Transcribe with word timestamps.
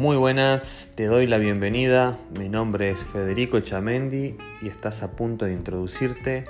Muy 0.00 0.16
buenas, 0.16 0.94
te 0.96 1.04
doy 1.04 1.26
la 1.26 1.36
bienvenida. 1.36 2.18
Mi 2.38 2.48
nombre 2.48 2.90
es 2.90 3.04
Federico 3.04 3.60
Chamendi 3.60 4.34
y 4.62 4.66
estás 4.66 5.02
a 5.02 5.14
punto 5.14 5.44
de 5.44 5.52
introducirte 5.52 6.46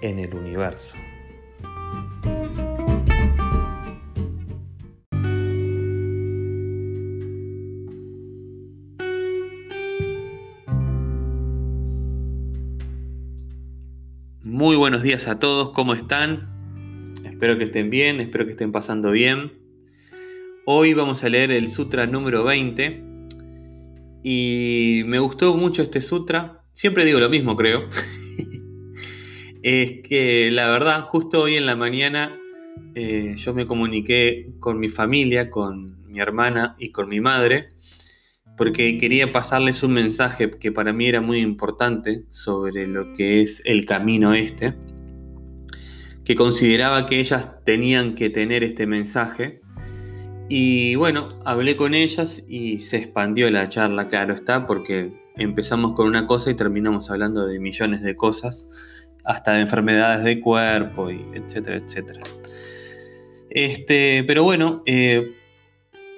en 0.00 0.18
el 0.18 0.34
universo. 0.34 0.96
Muy 14.42 14.74
buenos 14.74 15.02
días 15.04 15.28
a 15.28 15.38
todos, 15.38 15.70
¿cómo 15.70 15.94
están? 15.94 16.40
Espero 17.24 17.56
que 17.58 17.62
estén 17.62 17.90
bien, 17.90 18.18
espero 18.18 18.44
que 18.44 18.50
estén 18.50 18.72
pasando 18.72 19.12
bien. 19.12 19.61
Hoy 20.64 20.94
vamos 20.94 21.24
a 21.24 21.28
leer 21.28 21.50
el 21.50 21.66
Sutra 21.66 22.06
número 22.06 22.44
20 22.44 23.02
y 24.22 25.02
me 25.06 25.18
gustó 25.18 25.56
mucho 25.56 25.82
este 25.82 26.00
sutra. 26.00 26.62
Siempre 26.72 27.04
digo 27.04 27.18
lo 27.18 27.28
mismo, 27.28 27.56
creo. 27.56 27.86
es 29.64 30.02
que 30.04 30.52
la 30.52 30.70
verdad, 30.70 31.02
justo 31.02 31.42
hoy 31.42 31.56
en 31.56 31.66
la 31.66 31.74
mañana 31.74 32.38
eh, 32.94 33.34
yo 33.36 33.54
me 33.54 33.66
comuniqué 33.66 34.52
con 34.60 34.78
mi 34.78 34.88
familia, 34.88 35.50
con 35.50 36.06
mi 36.06 36.20
hermana 36.20 36.76
y 36.78 36.92
con 36.92 37.08
mi 37.08 37.20
madre, 37.20 37.70
porque 38.56 38.98
quería 38.98 39.32
pasarles 39.32 39.82
un 39.82 39.94
mensaje 39.94 40.48
que 40.48 40.70
para 40.70 40.92
mí 40.92 41.08
era 41.08 41.20
muy 41.20 41.40
importante 41.40 42.22
sobre 42.28 42.86
lo 42.86 43.12
que 43.14 43.42
es 43.42 43.62
el 43.64 43.84
camino 43.84 44.32
este 44.32 44.76
que 46.24 46.34
consideraba 46.36 47.06
que 47.06 47.18
ellas 47.18 47.64
tenían 47.64 48.14
que 48.14 48.30
tener 48.30 48.62
este 48.62 48.86
mensaje. 48.86 49.60
Y 50.54 50.96
bueno, 50.96 51.30
hablé 51.46 51.78
con 51.78 51.94
ellas 51.94 52.42
y 52.46 52.78
se 52.78 52.98
expandió 52.98 53.50
la 53.50 53.70
charla, 53.70 54.08
claro 54.08 54.34
está, 54.34 54.66
porque 54.66 55.10
empezamos 55.38 55.94
con 55.94 56.06
una 56.06 56.26
cosa 56.26 56.50
y 56.50 56.54
terminamos 56.54 57.08
hablando 57.10 57.46
de 57.46 57.58
millones 57.58 58.02
de 58.02 58.14
cosas, 58.16 58.68
hasta 59.24 59.54
de 59.54 59.62
enfermedades 59.62 60.22
de 60.24 60.42
cuerpo, 60.42 61.10
y 61.10 61.24
etcétera, 61.32 61.76
etcétera. 61.76 62.20
Este, 63.48 64.24
pero 64.26 64.44
bueno, 64.44 64.82
eh, 64.84 65.32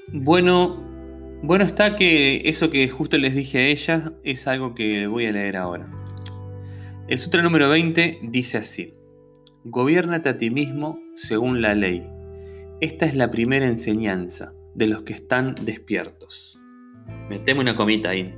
bueno, 0.08 0.82
bueno 1.44 1.62
está 1.62 1.94
que 1.94 2.42
eso 2.44 2.70
que 2.70 2.88
justo 2.88 3.16
les 3.18 3.36
dije 3.36 3.58
a 3.58 3.66
ellas 3.68 4.10
es 4.24 4.48
algo 4.48 4.74
que 4.74 5.06
voy 5.06 5.26
a 5.26 5.30
leer 5.30 5.56
ahora. 5.56 5.88
El 7.06 7.18
sutra 7.18 7.40
número 7.40 7.68
20 7.68 8.18
dice 8.24 8.58
así. 8.58 8.90
Gobiérnate 9.62 10.28
a 10.28 10.36
ti 10.36 10.50
mismo 10.50 10.98
según 11.14 11.62
la 11.62 11.76
ley. 11.76 12.13
Esta 12.84 13.06
es 13.06 13.14
la 13.14 13.30
primera 13.30 13.66
enseñanza 13.66 14.52
de 14.74 14.86
los 14.86 15.04
que 15.04 15.14
están 15.14 15.54
despiertos. 15.64 16.60
Meteme 17.30 17.60
una 17.60 17.76
comita 17.76 18.10
ahí. 18.10 18.34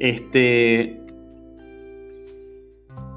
Este. 0.00 1.00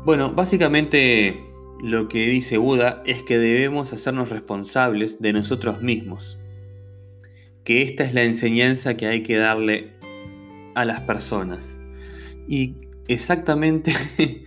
Bueno, 0.05 0.31
básicamente 0.35 1.35
lo 1.81 2.09
que 2.09 2.27
dice 2.27 2.59
Buda 2.59 3.01
es 3.07 3.23
que 3.23 3.39
debemos 3.39 3.91
hacernos 3.91 4.29
responsables 4.29 5.19
de 5.19 5.33
nosotros 5.33 5.81
mismos. 5.81 6.37
Que 7.63 7.81
esta 7.81 8.03
es 8.03 8.13
la 8.13 8.21
enseñanza 8.21 8.97
que 8.97 9.07
hay 9.07 9.23
que 9.23 9.37
darle 9.37 9.93
a 10.75 10.85
las 10.85 11.01
personas. 11.01 11.79
Y 12.47 12.75
exactamente 13.07 13.93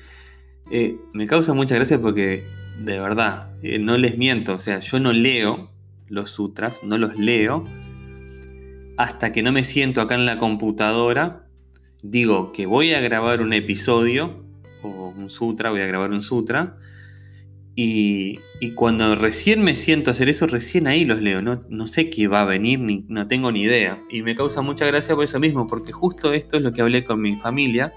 Eh, 0.71 0.97
me 1.13 1.27
causa 1.27 1.53
mucha 1.53 1.75
gracia 1.75 2.01
porque, 2.01 2.47
de 2.81 2.99
verdad, 2.99 3.51
eh, 3.63 3.79
no 3.79 3.99
les 3.99 4.17
miento, 4.17 4.55
o 4.55 4.59
sea, 4.59 4.81
yo 4.81 4.99
no 5.01 5.13
leo 5.13 5.71
los 6.09 6.31
sutras, 6.31 6.83
no 6.83 6.97
los 6.97 7.17
leo, 7.17 7.67
hasta 8.97 9.33
que 9.33 9.43
no 9.43 9.53
me 9.53 9.65
siento 9.65 10.01
acá 10.01 10.15
en 10.15 10.27
la 10.27 10.39
computadora, 10.39 11.47
digo 12.03 12.53
que 12.53 12.67
voy 12.67 12.95
a 12.95 13.01
grabar 13.01 13.43
un 13.43 13.53
episodio, 13.53 14.45
o 14.83 15.13
un 15.17 15.29
sutra, 15.29 15.71
voy 15.71 15.83
a 15.83 15.87
grabar 15.87 16.11
un 16.11 16.23
sutra, 16.23 16.79
y, 17.75 18.41
cuando 18.75 19.15
recién 19.15 19.63
me 19.63 19.75
siento 19.77 20.11
a 20.11 20.13
hacer 20.13 20.29
eso, 20.29 20.47
recién 20.47 20.87
ahí 20.87 21.07
los 21.07 21.23
leo. 21.23 21.41
No, 21.41 21.63
no, 21.71 21.87
sé 21.87 22.11
qué 22.11 22.29
va 22.29 22.43
a 22.43 22.45
venir, 22.45 22.79
ni, 22.81 23.07
no 23.09 23.27
tengo 23.27 23.51
ni 23.53 23.63
idea. 23.63 24.03
Y 24.11 24.23
me 24.23 24.37
causa 24.37 24.61
mucha 24.61 24.85
gracia 24.85 25.15
por 25.15 25.25
eso 25.25 25.41
mismo, 25.41 25.67
porque 25.67 25.91
justo 25.91 26.35
esto 26.35 26.59
es 26.59 26.63
lo 26.63 26.73
que 26.73 26.83
hablé 26.83 27.05
con 27.05 27.23
mi 27.23 27.37
familia. 27.37 27.95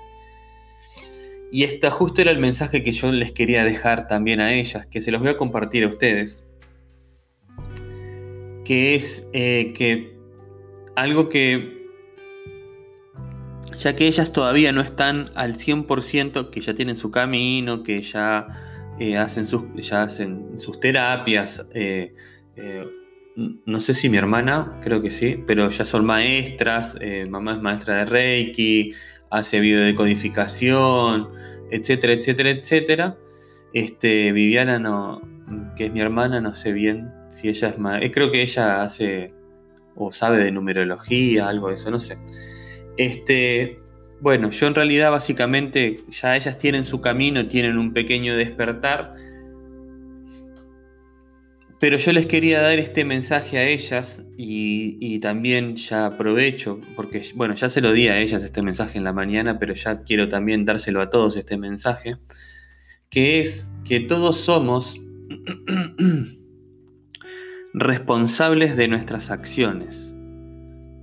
Y 1.53 1.65
este 1.65 1.91
justo 1.91 2.19
era 2.19 2.31
el 2.31 2.39
mensaje 2.39 2.81
que 2.81 2.91
yo 2.91 3.11
les 3.11 3.31
quería 3.31 3.63
dejar 3.63 4.07
también 4.07 4.41
a 4.41 4.51
ellas, 4.53 4.87
que 4.87 5.01
se 5.01 5.11
los 5.11 5.21
voy 5.21 5.29
a 5.29 5.37
compartir 5.37 5.83
a 5.83 5.87
ustedes. 5.87 6.47
Que 8.65 8.95
es 8.95 9.29
eh, 9.33 9.71
que 9.77 10.17
algo 10.95 11.29
que, 11.29 11.91
ya 13.77 13.95
que 13.95 14.07
ellas 14.07 14.33
todavía 14.33 14.71
no 14.71 14.81
están 14.81 15.29
al 15.35 15.53
100%, 15.53 16.49
que 16.49 16.59
ya 16.59 16.73
tienen 16.73 16.97
su 16.97 17.11
camino, 17.11 17.83
que 17.83 18.01
ya, 18.01 18.47
eh, 18.97 19.15
hacen, 19.15 19.45
sus, 19.45 19.61
ya 19.75 20.01
hacen 20.01 20.57
sus 20.57 20.79
terapias, 20.79 21.67
eh, 21.75 22.15
no 23.35 23.79
sé 23.79 23.93
si 23.93 24.09
mi 24.09 24.17
hermana, 24.17 24.79
creo 24.81 25.03
que 25.03 25.11
sí, 25.11 25.37
pero 25.45 25.69
ya 25.69 25.85
son 25.85 26.03
maestras, 26.03 26.97
mamá 27.29 27.53
es 27.53 27.61
maestra 27.61 27.97
de 27.97 28.05
Reiki, 28.05 28.93
hace 29.33 29.59
videodecodificación, 29.59 31.29
etcétera, 31.71 32.13
etcétera, 32.13 32.51
etcétera. 32.51 33.17
Este, 33.73 34.31
Viviana, 34.31 34.77
no, 34.77 35.21
que 35.75 35.85
es 35.85 35.91
mi 35.91 36.01
hermana, 36.01 36.39
no 36.39 36.53
sé 36.53 36.71
bien 36.71 37.11
si 37.29 37.49
ella 37.49 37.69
es 37.69 37.79
más. 37.79 38.01
Eh, 38.03 38.11
creo 38.11 38.31
que 38.31 38.43
ella 38.43 38.83
hace 38.83 39.33
o 39.95 40.11
sabe 40.11 40.37
de 40.37 40.51
numerología, 40.51 41.49
algo 41.49 41.69
de 41.69 41.73
eso, 41.73 41.89
no 41.89 41.97
sé. 41.97 42.17
Este, 42.97 43.79
bueno, 44.21 44.51
yo 44.51 44.67
en 44.67 44.75
realidad 44.75 45.09
básicamente 45.09 45.97
ya 46.09 46.35
ellas 46.35 46.59
tienen 46.59 46.83
su 46.83 47.01
camino, 47.01 47.47
tienen 47.47 47.79
un 47.79 47.91
pequeño 47.91 48.37
despertar 48.37 49.15
pero 51.83 51.97
yo 51.97 52.13
les 52.13 52.27
quería 52.27 52.61
dar 52.61 52.79
este 52.79 53.03
mensaje 53.03 53.57
a 53.57 53.67
ellas 53.67 54.25
y, 54.37 55.19
también 55.19 55.75
ya 55.75 56.05
aprovecho, 56.05 56.79
porque 56.95 57.21
bueno, 57.35 57.55
ya 57.55 57.67
se 57.67 57.81
lo 57.81 57.91
di 57.91 58.07
a 58.07 58.21
ellas 58.21 58.41
este 58.41 58.61
mensaje 58.61 58.97
en 58.97 59.03
la 59.03 59.11
mañana, 59.11 59.59
pero 59.59 59.73
ya 59.73 60.01
quiero 60.03 60.29
también 60.29 60.63
dárselo 60.63 61.01
a 61.01 61.09
todos 61.09 61.35
este 61.35 61.57
mensaje, 61.57 62.15
que 63.09 63.41
es 63.41 63.73
que 63.83 63.99
todos 63.99 64.37
somos 64.37 64.97
responsables 67.73 68.77
de 68.77 68.87
nuestras 68.87 69.29
acciones. 69.29 70.15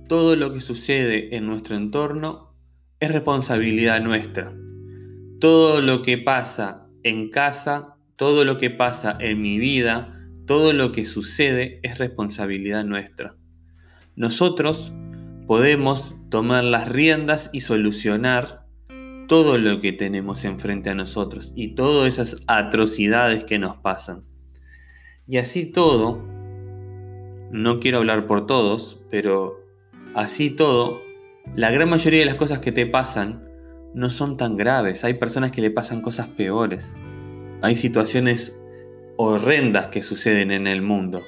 Todo 0.07 0.35
lo 0.35 0.51
que 0.51 0.61
sucede 0.61 1.37
en 1.37 1.45
nuestro 1.45 1.77
entorno 1.77 2.55
es 2.99 3.11
responsabilidad 3.11 4.01
nuestra. 4.01 4.51
Todo 5.39 5.79
lo 5.79 6.01
que 6.01 6.17
pasa 6.17 6.87
en 7.03 7.29
casa, 7.29 7.97
todo 8.15 8.45
lo 8.45 8.57
que 8.57 8.71
pasa 8.71 9.15
en 9.19 9.43
mi 9.43 9.59
vida, 9.59 10.17
todo 10.51 10.73
lo 10.73 10.91
que 10.91 11.05
sucede 11.05 11.79
es 11.81 11.97
responsabilidad 11.97 12.83
nuestra. 12.83 13.37
Nosotros 14.17 14.91
podemos 15.47 16.17
tomar 16.29 16.65
las 16.65 16.89
riendas 16.91 17.49
y 17.53 17.61
solucionar 17.61 18.65
todo 19.29 19.57
lo 19.57 19.79
que 19.79 19.93
tenemos 19.93 20.43
enfrente 20.43 20.89
a 20.89 20.93
nosotros 20.93 21.53
y 21.55 21.73
todas 21.73 22.09
esas 22.09 22.43
atrocidades 22.47 23.45
que 23.45 23.59
nos 23.59 23.77
pasan. 23.77 24.25
Y 25.25 25.37
así 25.37 25.71
todo, 25.71 26.21
no 27.49 27.79
quiero 27.79 27.99
hablar 27.99 28.27
por 28.27 28.45
todos, 28.45 29.01
pero 29.09 29.63
así 30.15 30.49
todo, 30.49 30.99
la 31.55 31.71
gran 31.71 31.89
mayoría 31.89 32.19
de 32.19 32.25
las 32.25 32.35
cosas 32.35 32.59
que 32.59 32.73
te 32.73 32.85
pasan 32.85 33.47
no 33.93 34.09
son 34.09 34.35
tan 34.35 34.57
graves. 34.57 35.05
Hay 35.05 35.13
personas 35.13 35.51
que 35.51 35.61
le 35.61 35.71
pasan 35.71 36.01
cosas 36.01 36.27
peores. 36.27 36.97
Hay 37.61 37.75
situaciones 37.75 38.60
horrendas 39.21 39.87
que 39.87 40.01
suceden 40.01 40.51
en 40.51 40.67
el 40.67 40.81
mundo. 40.81 41.21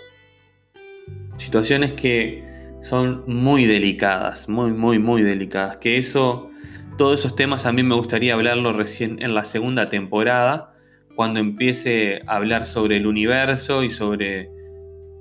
Situaciones 1.38 1.94
que 1.94 2.44
son 2.82 3.24
muy 3.28 3.66
delicadas, 3.66 4.50
muy, 4.50 4.72
muy, 4.72 5.00
muy 5.00 5.22
delicadas. 5.22 5.78
Que 5.78 5.98
eso, 5.98 6.50
todos 6.98 7.20
esos 7.20 7.36
temas 7.36 7.66
a 7.66 7.72
mí 7.72 7.84
me 7.84 7.96
gustaría 7.96 8.34
hablarlo 8.34 8.74
recién 8.74 9.22
en 9.22 9.34
la 9.34 9.46
segunda 9.46 9.90
temporada, 9.90 10.74
cuando 11.16 11.40
empiece 11.40 12.22
a 12.28 12.38
hablar 12.38 12.66
sobre 12.66 12.98
el 12.98 13.06
universo 13.06 13.84
y 13.84 13.90
sobre, 13.90 14.50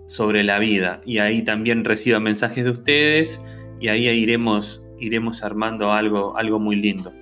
sobre 0.09 0.43
la 0.43 0.59
vida. 0.59 1.03
Y 1.05 1.19
ahí 1.19 1.43
también 1.43 1.85
reciba 1.85 2.19
mensajes 2.19 2.65
de 2.65 2.71
ustedes 2.71 3.41
y 3.79 3.89
ahí 3.89 4.09
iremos, 4.09 4.83
iremos 4.99 5.43
armando 5.43 5.93
algo, 5.93 6.37
algo 6.37 6.59
muy 6.59 6.77
lindo. 6.77 7.13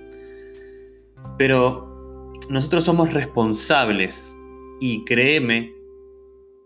Pero 1.37 2.33
nosotros 2.49 2.83
somos 2.85 3.13
responsables 3.13 4.37
y 4.81 5.05
créeme 5.05 5.71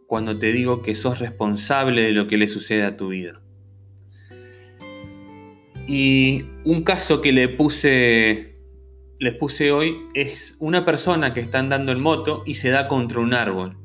cuando 0.08 0.40
te 0.40 0.52
digo 0.52 0.82
que 0.82 0.96
sos 0.96 1.20
responsable 1.20 2.02
de 2.02 2.12
lo 2.14 2.28
que 2.28 2.38
le 2.38 2.48
sucede 2.48 2.84
a 2.84 2.98
tu 2.98 3.10
vida. 3.10 3.44
Y 5.88 6.46
un 6.64 6.84
caso 6.84 7.22
que 7.22 7.32
le 7.32 7.48
puse, 7.48 8.58
les 9.20 9.34
puse 9.36 9.72
hoy 9.72 9.98
es 10.16 10.56
una 10.60 10.84
persona 10.84 11.32
que 11.36 11.42
está 11.42 11.60
andando 11.60 11.92
en 11.92 12.02
moto 12.02 12.42
y 12.48 12.56
se 12.56 12.70
da 12.70 12.88
contra 12.88 13.20
un 13.20 13.36
árbol. 13.36 13.78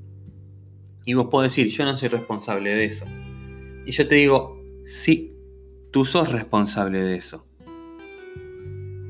Y 1.05 1.12
vos 1.12 1.26
podés 1.31 1.55
decir, 1.55 1.71
yo 1.71 1.85
no 1.85 1.94
soy 1.94 2.09
responsable 2.09 2.71
de 2.71 2.85
eso. 2.85 3.05
Y 3.85 3.91
yo 3.91 4.09
te 4.09 4.15
digo, 4.15 4.62
sí, 4.87 5.31
Tú 5.91 6.05
sos 6.05 6.31
responsable 6.31 7.00
de 7.00 7.17
eso. 7.17 7.44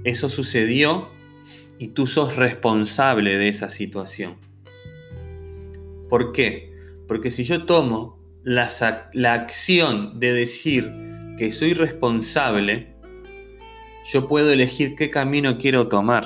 Eso 0.05 0.31
sucedió 0.31 1.11
y 1.79 1.89
tú 1.89 2.07
sos 2.07 2.37
responsable 2.37 3.37
de 3.37 3.49
esa 3.49 3.69
situación. 3.69 4.37
¿Por 6.11 6.33
qué? 6.33 6.75
Porque 7.09 7.31
si 7.31 7.45
yo 7.45 7.65
tomo 7.65 8.19
la, 8.43 8.69
la 9.15 9.33
acción 9.33 10.19
de 10.21 10.35
decir 10.35 10.93
que 11.39 11.53
soy 11.53 11.73
responsable, 11.73 12.95
yo 14.13 14.27
puedo 14.29 14.51
elegir 14.51 14.97
qué 14.97 15.09
camino 15.09 15.57
quiero 15.57 15.89
tomar. 15.89 16.25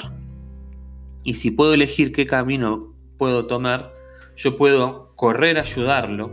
Y 1.23 1.35
si 1.35 1.51
puedo 1.51 1.75
elegir 1.75 2.13
qué 2.13 2.27
camino 2.27 2.95
puedo 3.19 3.47
tomar, 3.47 3.93
yo 4.37 4.57
puedo 4.57 5.13
correr 5.17 5.59
a 5.59 5.63
ayudarlo, 5.63 6.33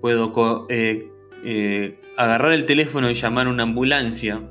puedo 0.00 0.66
eh, 0.68 1.10
eh, 1.44 2.00
agarrar 2.16 2.52
el 2.52 2.64
teléfono 2.66 3.10
y 3.10 3.14
llamar 3.14 3.46
a 3.46 3.50
una 3.50 3.62
ambulancia, 3.62 4.42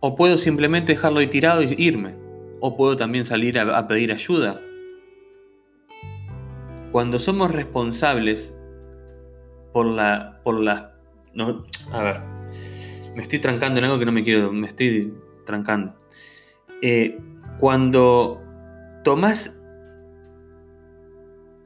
o 0.00 0.14
puedo 0.14 0.38
simplemente 0.38 0.92
dejarlo 0.92 1.20
ahí 1.20 1.26
tirado 1.26 1.62
y 1.62 1.74
irme, 1.78 2.27
o 2.60 2.76
puedo 2.76 2.96
también 2.96 3.24
salir 3.24 3.58
a, 3.58 3.86
pedir 3.86 4.12
ayuda. 4.12 4.60
Cuando 6.92 7.18
somos 7.18 7.52
responsables 7.52 8.54
por 9.72 9.86
la, 9.86 10.40
por 10.42 10.60
la 10.60 10.94
no, 11.34 11.64
a 11.92 12.02
ver, 12.02 12.20
me 13.14 13.22
estoy 13.22 13.38
trancando 13.38 13.78
en 13.78 13.84
algo 13.84 13.98
que 13.98 14.06
no 14.06 14.12
me 14.12 14.24
quiero, 14.24 14.52
me 14.52 14.66
estoy 14.66 15.12
trancando. 15.44 15.94
Eh, 16.82 17.18
cuando 17.60 18.42
tomas 19.04 19.58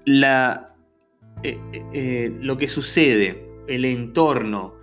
la, 0.05 0.75
eh, 1.43 1.59
eh, 1.93 2.37
lo 2.41 2.57
que 2.57 2.69
sucede, 2.69 3.49
el 3.69 3.85
entorno, 3.85 4.75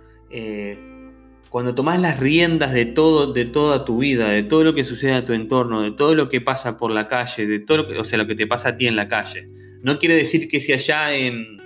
cuando 1.50 1.74
tomas 1.74 2.00
las 2.00 2.20
riendas 2.20 2.72
de 2.72 2.86
todo, 2.86 3.32
de 3.32 3.44
toda 3.44 3.84
tu 3.84 3.98
vida, 3.98 4.28
de 4.28 4.44
todo 4.44 4.62
lo 4.62 4.72
que 4.72 4.84
sucede 4.84 5.14
a 5.14 5.24
tu 5.24 5.32
entorno, 5.32 5.82
de 5.82 5.90
todo 5.90 6.14
lo 6.14 6.28
que 6.28 6.40
pasa 6.40 6.76
por 6.76 6.92
la 6.92 7.08
calle, 7.08 7.44
de 7.44 7.58
todo 7.58 7.78
lo 7.78 7.88
que, 7.88 7.98
o 7.98 8.04
sea, 8.04 8.18
lo 8.18 8.26
que 8.28 8.36
te 8.36 8.46
pasa 8.46 8.70
a 8.70 8.76
ti 8.76 8.86
en 8.86 8.94
la 8.94 9.08
calle, 9.08 9.48
no 9.82 9.98
quiere 9.98 10.14
decir 10.14 10.48
que 10.48 10.60
si 10.60 10.72
allá 10.72 11.12
en, 11.12 11.56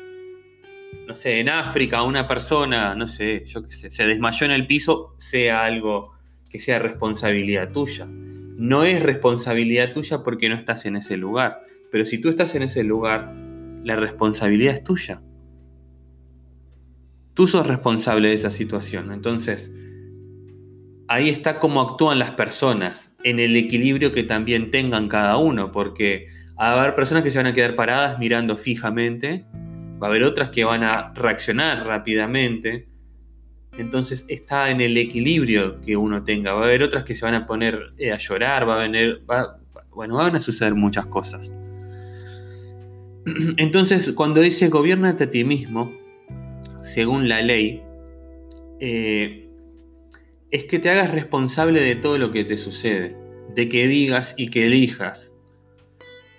no 1.07 1.15
sé, 1.15 1.39
en 1.39 1.51
África 1.51 2.03
una 2.03 2.27
persona, 2.27 2.95
no 2.95 3.07
sé, 3.07 3.45
yo 3.45 3.63
qué 3.63 3.73
sé, 3.73 3.91
se 3.91 4.07
desmayó 4.07 4.47
en 4.47 4.53
el 4.53 4.67
piso, 4.67 5.15
sea 5.19 5.65
algo 5.65 6.15
que 6.49 6.59
sea 6.59 6.79
responsabilidad 6.79 7.71
tuya. 7.71 8.07
No 8.09 8.85
es 8.85 9.03
responsabilidad 9.03 9.93
tuya 9.93 10.23
porque 10.23 10.49
no 10.49 10.55
estás 10.55 10.87
en 10.87 10.97
ese 10.97 11.19
lugar, 11.19 11.61
pero 11.93 12.07
si 12.07 12.19
tú 12.19 12.31
estás 12.31 12.55
en 12.55 12.63
ese 12.63 12.85
lugar, 12.85 13.35
la 13.83 13.97
responsabilidad 13.97 14.73
es 14.73 14.83
tuya. 14.83 15.21
Tú 17.35 17.47
sos 17.49 17.67
responsable 17.67 18.29
de 18.29 18.35
esa 18.35 18.51
situación. 18.51 19.13
Entonces, 19.13 19.73
ahí 21.09 21.29
está 21.29 21.59
cómo 21.59 21.81
actúan 21.81 22.19
las 22.19 22.31
personas, 22.33 23.15
en 23.25 23.41
el 23.41 23.57
equilibrio 23.57 24.13
que 24.13 24.23
también 24.23 24.71
tengan 24.71 25.09
cada 25.09 25.37
uno, 25.37 25.73
porque 25.73 26.29
va 26.59 26.69
a 26.69 26.81
haber 26.81 26.95
personas 26.95 27.25
que 27.25 27.31
se 27.31 27.39
van 27.39 27.47
a 27.47 27.55
quedar 27.55 27.75
paradas 27.75 28.19
mirando 28.19 28.57
fijamente 28.57 29.45
va 30.05 30.09
a 30.09 30.11
haber 30.11 30.25
otras 30.25 30.51
que 30.51 30.65
van 30.65 30.83
a 30.83 31.13
reaccionar 31.15 31.87
rápidamente. 31.87 32.87
Entonces 33.77 34.25
está 34.29 34.71
en 34.71 34.81
el 34.81 34.97
equilibrio 34.97 35.81
que 35.81 35.97
uno 35.97 36.23
tenga. 36.23 36.53
Va 36.53 36.63
a 36.63 36.65
haber 36.65 36.83
otras 36.83 37.05
que 37.05 37.15
se 37.15 37.25
van 37.25 37.35
a 37.35 37.47
poner 37.47 37.93
eh, 37.99 38.13
a 38.13 38.19
llorar, 38.19 38.69
va 38.69 38.77
a 38.77 38.79
venir, 38.87 39.23
bueno, 39.93 40.17
van 40.17 40.37
a 40.37 40.41
suceder 40.41 40.75
muchas 40.75 41.07
cosas. 41.07 41.55
Entonces, 43.57 44.13
cuando 44.13 44.41
dice 44.41 44.69
gobiernate 44.69 45.25
a 45.25 45.31
ti 45.31 45.45
mismo, 45.45 45.93
según 46.85 47.29
la 47.29 47.43
ley, 47.43 47.83
eh, 48.81 49.49
es 50.51 50.65
que 50.65 50.79
te 50.79 50.91
hagas 50.91 51.13
responsable 51.13 51.81
de 51.81 51.97
todo 51.97 52.19
lo 52.19 52.31
que 52.31 52.45
te 52.45 52.57
sucede, 52.57 53.17
de 53.55 53.69
que 53.69 53.89
digas 53.89 54.35
y 54.37 54.51
que 54.51 54.67
elijas, 54.67 55.35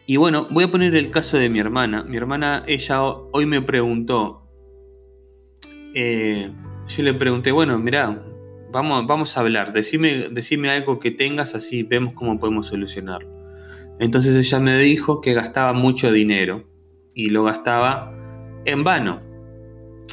y 0.08 0.18
bueno, 0.18 0.48
voy 0.52 0.66
a 0.66 0.72
poner 0.72 0.96
el 0.96 1.10
caso 1.10 1.38
de 1.38 1.50
mi 1.50 1.60
hermana. 1.60 2.04
Mi 2.04 2.18
hermana, 2.18 2.64
ella 2.68 3.02
hoy 3.02 3.48
me 3.48 3.62
preguntó, 3.62 4.44
eh, 5.96 6.52
yo 6.88 7.04
le 7.04 7.14
pregunté, 7.16 7.52
bueno, 7.52 7.80
mira, 7.80 8.24
vamos, 8.72 9.08
vamos 9.08 9.36
a 9.36 9.40
hablar, 9.40 9.74
decime, 9.74 10.30
decime 10.30 10.70
algo 10.70 11.00
que 11.00 11.10
tengas, 11.10 11.56
así 11.56 11.82
vemos 11.82 12.14
cómo 12.14 12.38
podemos 12.38 12.68
solucionarlo. 12.68 13.34
Entonces 14.00 14.36
ella 14.36 14.60
me 14.60 14.78
dijo 14.78 15.22
que 15.22 15.34
gastaba 15.34 15.74
mucho 15.74 16.12
dinero 16.12 16.66
y 17.16 17.30
lo 17.30 17.44
gastaba 17.44 18.14
en 18.66 18.84
vano. 18.84 19.22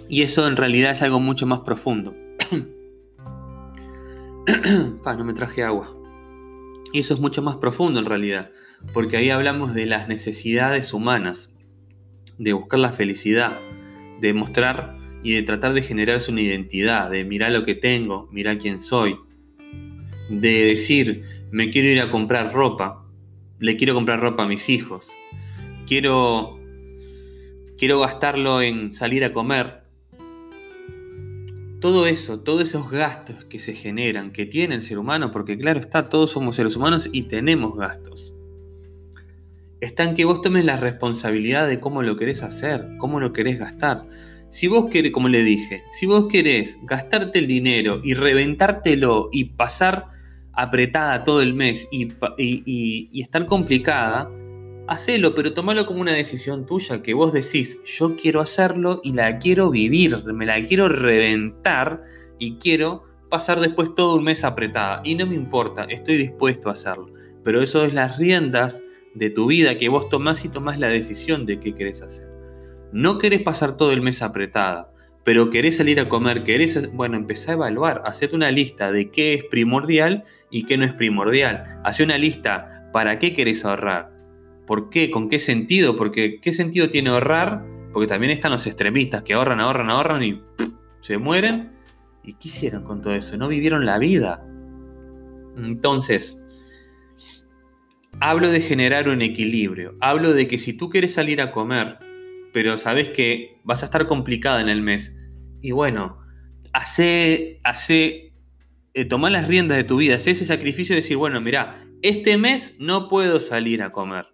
Y 0.08 0.22
eso 0.22 0.46
en 0.46 0.56
realidad 0.56 0.92
es 0.92 1.02
algo 1.02 1.20
mucho 1.20 1.46
más 1.46 1.60
profundo. 1.60 2.14
no 5.04 5.24
me 5.24 5.32
traje 5.32 5.62
agua. 5.62 5.94
Y 6.92 7.00
eso 7.00 7.14
es 7.14 7.20
mucho 7.20 7.42
más 7.42 7.56
profundo 7.56 8.00
en 8.00 8.06
realidad 8.06 8.50
porque 8.92 9.16
ahí 9.16 9.30
hablamos 9.30 9.74
de 9.74 9.86
las 9.86 10.08
necesidades 10.08 10.92
humanas, 10.92 11.50
de 12.38 12.52
buscar 12.52 12.80
la 12.80 12.92
felicidad, 12.92 13.60
de 14.20 14.34
mostrar 14.34 14.96
y 15.22 15.32
de 15.32 15.42
tratar 15.42 15.72
de 15.72 15.82
generarse 15.82 16.32
una 16.32 16.42
identidad, 16.42 17.10
de 17.10 17.24
mirar 17.24 17.52
lo 17.52 17.64
que 17.64 17.74
tengo, 17.74 18.28
mirar 18.32 18.58
quién 18.58 18.80
soy, 18.80 19.16
de 20.28 20.66
decir, 20.66 21.22
me 21.50 21.70
quiero 21.70 21.88
ir 21.88 22.00
a 22.00 22.10
comprar 22.10 22.52
ropa, 22.52 23.06
le 23.60 23.76
quiero 23.76 23.94
comprar 23.94 24.20
ropa 24.20 24.42
a 24.42 24.48
mis 24.48 24.68
hijos, 24.68 25.08
quiero, 25.86 26.58
quiero 27.78 28.00
gastarlo 28.00 28.60
en 28.62 28.92
salir 28.92 29.24
a 29.24 29.32
comer. 29.32 29.81
Todo 31.82 32.06
eso, 32.06 32.40
todos 32.40 32.62
esos 32.62 32.90
gastos 32.90 33.44
que 33.44 33.58
se 33.58 33.74
generan, 33.74 34.32
que 34.32 34.46
tiene 34.46 34.76
el 34.76 34.82
ser 34.82 34.98
humano, 34.98 35.30
porque 35.30 35.58
claro 35.58 35.80
está, 35.80 36.08
todos 36.08 36.30
somos 36.30 36.56
seres 36.56 36.76
humanos 36.76 37.10
y 37.12 37.24
tenemos 37.24 37.76
gastos 37.76 38.32
está 39.82 40.04
en 40.04 40.14
que 40.14 40.24
vos 40.24 40.40
tomes 40.40 40.64
la 40.64 40.76
responsabilidad 40.76 41.66
de 41.66 41.80
cómo 41.80 42.02
lo 42.02 42.16
querés 42.16 42.42
hacer, 42.42 42.86
cómo 42.98 43.18
lo 43.18 43.32
querés 43.32 43.58
gastar. 43.58 44.06
Si 44.48 44.68
vos 44.68 44.88
querés, 44.90 45.10
como 45.10 45.28
le 45.28 45.42
dije, 45.42 45.82
si 45.90 46.06
vos 46.06 46.28
querés 46.30 46.78
gastarte 46.84 47.40
el 47.40 47.48
dinero 47.48 48.00
y 48.04 48.14
reventártelo 48.14 49.28
y 49.32 49.44
pasar 49.44 50.06
apretada 50.52 51.24
todo 51.24 51.42
el 51.42 51.54
mes 51.54 51.88
y, 51.90 53.20
estar 53.20 53.46
complicada, 53.46 54.30
hacelo, 54.92 55.34
pero 55.34 55.52
tomalo 55.52 55.86
como 55.86 56.00
una 56.00 56.12
decisión 56.12 56.66
tuya, 56.66 57.02
que 57.02 57.14
vos 57.14 57.32
decís, 57.32 57.78
yo 57.84 58.14
quiero 58.16 58.40
hacerlo 58.40 59.00
y 59.02 59.12
la 59.12 59.38
quiero 59.38 59.70
vivir, 59.70 60.16
me 60.32 60.46
la 60.46 60.62
quiero 60.62 60.88
reventar 60.88 62.02
y 62.38 62.56
quiero 62.58 63.04
pasar 63.30 63.60
después 63.60 63.94
todo 63.94 64.16
un 64.16 64.24
mes 64.24 64.44
apretada. 64.44 65.00
Y 65.04 65.14
no 65.14 65.26
me 65.26 65.34
importa, 65.34 65.84
estoy 65.84 66.16
dispuesto 66.16 66.68
a 66.68 66.72
hacerlo. 66.72 67.12
Pero 67.44 67.62
eso 67.62 67.84
es 67.84 67.94
las 67.94 68.18
riendas 68.18 68.82
de 69.14 69.30
tu 69.30 69.46
vida 69.46 69.76
que 69.78 69.88
vos 69.88 70.08
tomás 70.08 70.44
y 70.44 70.48
tomás 70.48 70.78
la 70.78 70.88
decisión 70.88 71.46
de 71.46 71.58
qué 71.58 71.74
querés 71.74 72.02
hacer. 72.02 72.28
No 72.92 73.18
querés 73.18 73.42
pasar 73.42 73.76
todo 73.76 73.92
el 73.92 74.02
mes 74.02 74.22
apretada, 74.22 74.92
pero 75.24 75.50
querés 75.50 75.78
salir 75.78 75.98
a 75.98 76.08
comer, 76.08 76.44
querés, 76.44 76.92
bueno, 76.92 77.16
empezá 77.16 77.52
a 77.52 77.54
evaluar, 77.54 78.02
hacete 78.04 78.36
una 78.36 78.50
lista 78.50 78.92
de 78.92 79.10
qué 79.10 79.34
es 79.34 79.44
primordial 79.44 80.24
y 80.50 80.64
qué 80.64 80.76
no 80.76 80.84
es 80.84 80.92
primordial. 80.92 81.64
Hacé 81.84 82.02
una 82.04 82.18
lista 82.18 82.90
para 82.92 83.18
qué 83.18 83.32
querés 83.32 83.64
ahorrar. 83.64 84.11
¿Por 84.66 84.90
qué? 84.90 85.10
¿Con 85.10 85.28
qué 85.28 85.38
sentido? 85.38 85.96
Porque 85.96 86.38
¿qué 86.40 86.52
sentido 86.52 86.88
tiene 86.88 87.10
ahorrar? 87.10 87.64
Porque 87.92 88.06
también 88.06 88.32
están 88.32 88.52
los 88.52 88.66
extremistas 88.66 89.22
que 89.22 89.34
ahorran, 89.34 89.60
ahorran, 89.60 89.90
ahorran 89.90 90.22
y 90.22 90.40
se 91.00 91.18
mueren. 91.18 91.70
¿Y 92.24 92.34
qué 92.34 92.48
hicieron 92.48 92.84
con 92.84 93.02
todo 93.02 93.14
eso? 93.14 93.36
No 93.36 93.48
vivieron 93.48 93.84
la 93.84 93.98
vida. 93.98 94.44
Entonces, 95.56 96.40
hablo 98.20 98.50
de 98.50 98.60
generar 98.60 99.08
un 99.08 99.22
equilibrio. 99.22 99.96
Hablo 100.00 100.32
de 100.32 100.46
que 100.46 100.58
si 100.58 100.72
tú 100.72 100.88
quieres 100.88 101.14
salir 101.14 101.40
a 101.40 101.50
comer, 101.50 101.98
pero 102.52 102.76
sabes 102.76 103.08
que 103.08 103.58
vas 103.64 103.82
a 103.82 103.86
estar 103.86 104.06
complicada 104.06 104.60
en 104.60 104.68
el 104.68 104.82
mes, 104.82 105.16
y 105.60 105.70
bueno, 105.72 106.18
hace, 106.72 107.60
hace, 107.64 108.32
eh, 108.94 109.04
toma 109.04 109.30
las 109.30 109.48
riendas 109.48 109.76
de 109.76 109.84
tu 109.84 109.96
vida, 109.96 110.16
hace 110.16 110.32
ese 110.32 110.44
sacrificio 110.44 110.94
de 110.94 111.02
decir, 111.02 111.16
bueno, 111.16 111.40
mira, 111.40 111.84
este 112.02 112.36
mes 112.36 112.76
no 112.78 113.08
puedo 113.08 113.40
salir 113.40 113.82
a 113.82 113.92
comer, 113.92 114.26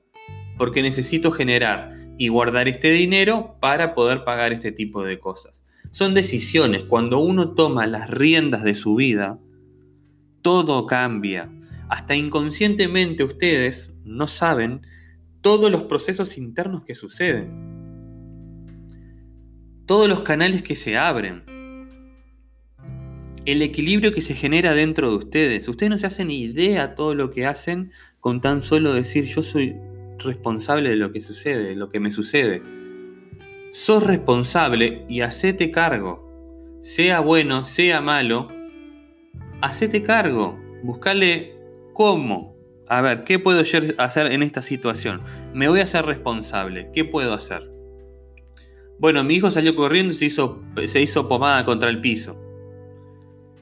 porque 0.58 0.82
necesito 0.82 1.30
generar 1.30 1.94
y 2.18 2.28
guardar 2.28 2.68
este 2.68 2.90
dinero 2.90 3.56
para 3.60 3.94
poder 3.94 4.24
pagar 4.24 4.52
este 4.52 4.72
tipo 4.72 5.04
de 5.04 5.18
cosas. 5.18 5.62
Son 5.90 6.12
decisiones. 6.12 6.82
Cuando 6.82 7.20
uno 7.20 7.54
toma 7.54 7.86
las 7.86 8.10
riendas 8.10 8.64
de 8.64 8.74
su 8.74 8.96
vida, 8.96 9.38
todo 10.42 10.86
cambia 10.86 11.48
hasta 11.88 12.14
inconscientemente 12.14 13.24
ustedes 13.24 13.94
no 14.04 14.26
saben 14.26 14.82
todos 15.40 15.70
los 15.70 15.84
procesos 15.84 16.36
internos 16.36 16.84
que 16.84 16.94
suceden, 16.94 17.50
todos 19.86 20.08
los 20.08 20.20
canales 20.20 20.62
que 20.62 20.74
se 20.74 20.98
abren, 20.98 21.44
el 23.46 23.62
equilibrio 23.62 24.12
que 24.12 24.20
se 24.20 24.34
genera 24.34 24.74
dentro 24.74 25.10
de 25.10 25.16
ustedes. 25.16 25.66
Ustedes 25.68 25.88
no 25.88 25.98
se 25.98 26.06
hacen 26.06 26.30
idea 26.30 26.94
todo 26.94 27.14
lo 27.14 27.30
que 27.30 27.46
hacen 27.46 27.92
con 28.20 28.42
tan 28.42 28.60
solo 28.62 28.92
decir 28.92 29.24
yo 29.24 29.42
soy 29.42 29.74
responsable 30.18 30.90
de 30.90 30.96
lo 30.96 31.12
que 31.12 31.20
sucede, 31.20 31.64
de 31.64 31.74
lo 31.76 31.90
que 31.90 32.00
me 32.00 32.10
sucede. 32.10 32.62
sos 33.72 34.02
responsable 34.02 35.04
y 35.08 35.20
hacete 35.20 35.70
cargo. 35.70 36.26
Sea 36.82 37.20
bueno, 37.20 37.64
sea 37.64 38.00
malo, 38.00 38.48
hacete 39.60 40.02
cargo. 40.02 40.58
Buscale 40.82 41.54
cómo. 41.92 42.56
A 42.88 43.02
ver, 43.02 43.24
¿qué 43.24 43.38
puedo 43.38 43.60
hacer 43.60 44.32
en 44.32 44.42
esta 44.42 44.62
situación? 44.62 45.20
Me 45.52 45.68
voy 45.68 45.80
a 45.80 45.84
hacer 45.84 46.06
responsable. 46.06 46.88
¿Qué 46.94 47.04
puedo 47.04 47.34
hacer? 47.34 47.70
Bueno, 48.98 49.22
mi 49.22 49.34
hijo 49.34 49.50
salió 49.50 49.76
corriendo 49.76 50.12
y 50.12 50.16
se 50.16 50.24
hizo, 50.24 50.62
se 50.86 51.00
hizo 51.00 51.28
pomada 51.28 51.64
contra 51.64 51.88
el 51.90 52.00
piso. 52.00 52.36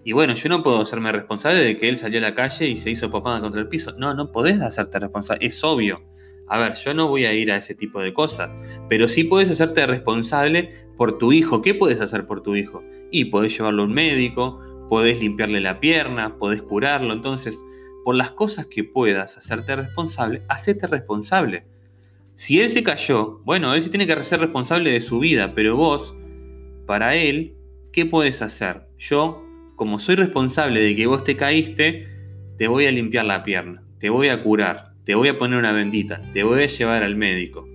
Y 0.05 0.13
bueno, 0.13 0.35
yo 0.35 0.49
no 0.49 0.63
puedo 0.63 0.81
hacerme 0.81 1.11
responsable 1.11 1.59
de 1.61 1.77
que 1.77 1.89
él 1.89 1.97
salió 1.97 2.21
a 2.21 2.23
la 2.23 2.35
calle 2.35 2.69
y 2.69 2.77
se 2.77 2.91
hizo 2.91 3.11
pomada 3.11 3.41
contra 3.41 3.61
el 3.61 3.69
piso. 3.69 3.93
No, 3.99 4.15
no 4.15 4.31
podés 4.31 4.61
hacerte 4.61 5.01
responsable. 5.01 5.45
Es 5.45 5.63
obvio. 5.65 6.01
A 6.49 6.59
ver, 6.59 6.75
yo 6.75 6.95
no 6.95 7.09
voy 7.09 7.25
a 7.25 7.33
ir 7.33 7.51
a 7.51 7.57
ese 7.57 7.75
tipo 7.75 8.01
de 8.01 8.15
cosas, 8.15 8.51
pero 8.89 9.09
sí 9.09 9.25
puedes 9.25 9.51
hacerte 9.51 9.87
responsable 9.87 10.69
por 10.97 11.19
tu 11.19 11.33
hijo. 11.33 11.61
¿Qué 11.61 11.75
puedes 11.75 12.01
hacer 12.01 12.27
por 12.27 12.43
tu 12.43 12.55
hijo? 12.55 12.85
Y 13.11 13.27
podés 13.27 13.57
llevarlo 13.57 13.83
a 13.83 13.87
un 13.87 13.95
médico, 13.95 14.61
podés 14.89 15.21
limpiarle 15.21 15.61
la 15.61 15.81
pierna, 15.81 16.39
podés 16.39 16.63
curarlo. 16.63 17.13
Entonces, 17.13 17.61
por 18.05 18.15
las 18.15 18.31
cosas 18.31 18.67
que 18.67 18.85
puedas 18.85 19.37
hacerte 19.37 19.75
responsable, 19.75 20.43
hacete 20.49 20.87
responsable. 20.87 21.63
Si 22.37 22.61
él 22.61 22.69
se 22.69 22.85
cayó, 22.85 23.41
bueno, 23.45 23.75
él 23.75 23.83
sí 23.83 23.91
tiene 23.91 24.07
que 24.07 24.23
ser 24.23 24.41
responsable 24.41 24.93
de 24.93 25.01
su 25.01 25.19
vida, 25.19 25.53
pero 25.55 25.75
vos, 25.75 26.15
para 26.87 27.17
él, 27.17 27.57
¿qué 27.93 28.07
puedes 28.07 28.43
hacer? 28.43 28.87
Yo, 28.99 29.43
como 29.75 29.99
soy 29.99 30.17
responsable 30.17 30.83
de 30.83 30.95
que 30.95 31.07
vos 31.07 31.25
te 31.25 31.37
caíste, 31.37 32.07
te 32.57 32.69
voy 32.69 32.87
a 32.87 32.93
limpiar 32.93 33.25
la 33.25 33.43
pierna, 33.43 33.83
te 33.99 34.11
voy 34.11 34.29
a 34.29 34.43
curar, 34.43 34.93
te 35.07 35.15
voy 35.15 35.29
a 35.29 35.39
poner 35.39 35.61
una 35.61 35.71
bendita, 35.71 36.21
te 36.33 36.43
voy 36.43 36.65
a 36.65 36.67
llevar 36.67 37.05
al 37.05 37.15
médico. 37.15 37.69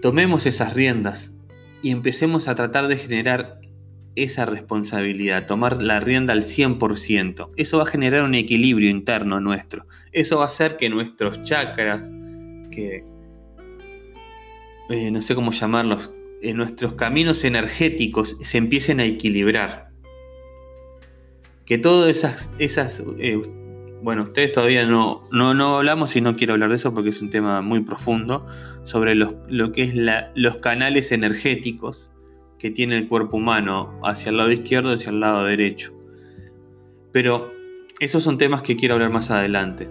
Tomemos 0.00 0.46
esas 0.46 0.72
riendas 0.72 1.36
y 1.82 1.90
empecemos 1.90 2.46
a 2.46 2.54
tratar 2.54 2.86
de 2.86 2.96
generar 2.96 3.60
esa 4.14 4.46
responsabilidad, 4.46 5.46
tomar 5.46 5.82
la 5.82 5.98
rienda 5.98 6.32
al 6.32 6.42
100%. 6.42 7.50
Eso 7.56 7.78
va 7.78 7.82
a 7.82 7.86
generar 7.86 8.22
un 8.22 8.36
equilibrio 8.36 8.88
interno 8.88 9.40
nuestro. 9.40 9.88
Eso 10.12 10.38
va 10.38 10.44
a 10.44 10.46
hacer 10.46 10.76
que 10.76 10.88
nuestros 10.88 11.42
chakras, 11.42 12.12
que 12.70 13.02
eh, 14.90 15.10
no 15.10 15.20
sé 15.20 15.34
cómo 15.34 15.50
llamarlos, 15.50 16.14
eh, 16.40 16.54
nuestros 16.54 16.94
caminos 16.94 17.42
energéticos 17.42 18.36
se 18.42 18.58
empiecen 18.58 19.00
a 19.00 19.04
equilibrar 19.06 19.83
que 21.66 21.78
todas 21.78 22.10
esas, 22.10 22.50
esas 22.58 23.02
eh, 23.18 23.40
bueno, 24.04 24.24
ustedes 24.24 24.52
todavía 24.52 24.84
no, 24.84 25.22
no, 25.32 25.78
hablamos 25.78 26.14
y 26.14 26.20
no 26.20 26.36
quiero 26.36 26.52
hablar 26.52 26.68
de 26.68 26.76
eso 26.76 26.92
porque 26.92 27.08
es 27.08 27.22
un 27.22 27.30
tema 27.30 27.62
muy 27.62 27.80
profundo, 27.80 28.46
sobre 28.82 29.14
lo 29.14 29.72
que 29.72 29.82
es 29.82 29.94
los 30.34 30.56
canales 30.58 31.10
energéticos 31.10 32.10
que 32.58 32.70
tiene 32.70 32.98
el 32.98 33.08
cuerpo 33.08 33.38
humano 33.38 33.98
hacia 34.04 34.28
el 34.28 34.36
lado 34.36 34.52
izquierdo 34.52 34.90
y 34.90 34.94
hacia 34.94 35.10
el 35.10 35.20
lado 35.20 35.44
derecho. 35.44 35.94
Pero 37.12 37.50
esos 37.98 38.22
son 38.22 38.36
temas 38.36 38.60
que 38.60 38.76
quiero 38.76 38.94
hablar 38.94 39.10
más 39.10 39.30
adelante. 39.30 39.88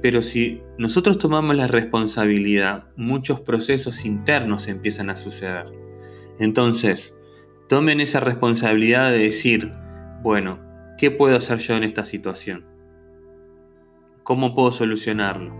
Pero 0.00 0.22
si 0.22 0.62
nosotros 0.78 1.18
tomamos 1.18 1.54
la 1.54 1.66
responsabilidad, 1.66 2.84
muchos 2.96 3.42
procesos 3.42 4.04
internos 4.06 4.68
empiezan 4.68 5.10
a 5.10 5.16
suceder. 5.16 5.66
Entonces, 6.38 7.14
tomen 7.68 8.00
esa 8.00 8.20
responsabilidad 8.20 9.10
de 9.10 9.18
decir, 9.18 9.72
bueno, 10.22 10.67
¿Qué 10.98 11.12
puedo 11.12 11.36
hacer 11.36 11.58
yo 11.58 11.76
en 11.76 11.84
esta 11.84 12.04
situación? 12.04 12.64
¿Cómo 14.24 14.52
puedo 14.52 14.72
solucionarlo? 14.72 15.54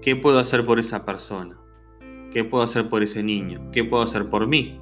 ¿Qué 0.00 0.14
puedo 0.14 0.38
hacer 0.38 0.64
por 0.64 0.78
esa 0.78 1.04
persona? 1.04 1.58
¿Qué 2.32 2.44
puedo 2.44 2.62
hacer 2.62 2.88
por 2.88 3.02
ese 3.02 3.24
niño? 3.24 3.68
¿Qué 3.72 3.82
puedo 3.82 4.04
hacer 4.04 4.30
por 4.30 4.46
mí? 4.46 4.80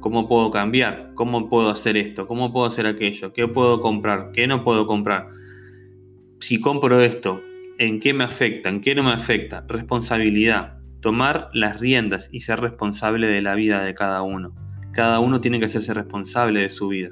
¿Cómo 0.00 0.26
puedo 0.26 0.50
cambiar? 0.50 1.12
¿Cómo 1.14 1.48
puedo 1.48 1.70
hacer 1.70 1.96
esto? 1.96 2.26
¿Cómo 2.26 2.52
puedo 2.52 2.66
hacer 2.66 2.84
aquello? 2.88 3.32
¿Qué 3.32 3.46
puedo 3.46 3.80
comprar? 3.80 4.32
¿Qué 4.32 4.48
no 4.48 4.64
puedo 4.64 4.88
comprar? 4.88 5.28
Si 6.40 6.60
compro 6.60 7.00
esto, 7.00 7.40
¿en 7.78 8.00
qué 8.00 8.12
me 8.12 8.24
afecta? 8.24 8.70
¿En 8.70 8.80
qué 8.80 8.96
no 8.96 9.04
me 9.04 9.12
afecta? 9.12 9.64
Responsabilidad. 9.68 10.80
Tomar 11.00 11.48
las 11.52 11.78
riendas 11.78 12.28
y 12.32 12.40
ser 12.40 12.58
responsable 12.58 13.28
de 13.28 13.40
la 13.40 13.54
vida 13.54 13.84
de 13.84 13.94
cada 13.94 14.22
uno. 14.22 14.52
Cada 14.90 15.20
uno 15.20 15.40
tiene 15.40 15.60
que 15.60 15.66
hacerse 15.66 15.94
responsable 15.94 16.58
de 16.58 16.68
su 16.70 16.88
vida 16.88 17.10